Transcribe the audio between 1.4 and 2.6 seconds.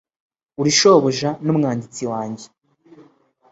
n'umwanditsi wanjye